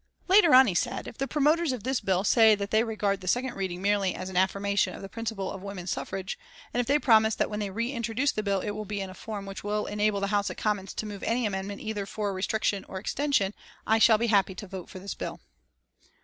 Later 0.27 0.55
on 0.55 0.65
he 0.65 0.73
said: 0.73 1.07
"If 1.07 1.19
the 1.19 1.27
promoters 1.27 1.71
of 1.71 1.83
this 1.83 1.99
bill 2.01 2.23
say 2.23 2.55
that 2.55 2.71
they 2.71 2.83
regard 2.83 3.21
the 3.21 3.27
second 3.27 3.53
reading 3.53 3.83
merely 3.83 4.15
as 4.15 4.29
an 4.29 4.35
affirmation 4.35 4.95
of 4.95 5.03
the 5.03 5.09
principle 5.09 5.51
of 5.51 5.61
women's 5.61 5.91
suffrage, 5.91 6.39
and 6.73 6.81
if 6.81 6.87
they 6.87 6.97
promise 6.97 7.35
that 7.35 7.51
when 7.51 7.59
they 7.59 7.69
re 7.69 7.91
introduce 7.91 8.31
the 8.31 8.41
bill 8.41 8.61
it 8.61 8.71
will 8.71 8.83
be 8.83 8.99
in 8.99 9.11
a 9.11 9.13
form 9.13 9.45
which 9.45 9.63
will 9.63 9.85
enable 9.85 10.19
the 10.19 10.25
House 10.33 10.49
of 10.49 10.57
Commons 10.57 10.95
to 10.95 11.05
move 11.05 11.21
any 11.21 11.45
amendment 11.45 11.81
either 11.81 12.07
for 12.07 12.33
restriction 12.33 12.83
or 12.85 12.97
extension 12.99 13.53
I 13.85 13.99
shall 13.99 14.17
be 14.17 14.25
happy 14.25 14.55
to 14.55 14.65
vote 14.67 14.89
for 14.89 14.97
this 14.97 15.13
bill." 15.13 15.39